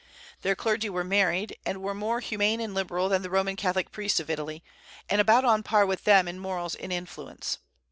[0.41, 4.19] Their clergy were married, and were more humane and liberal than the Roman Catholic priests
[4.19, 4.63] of Italy,
[5.07, 7.59] and about on a par with them in morals and influence.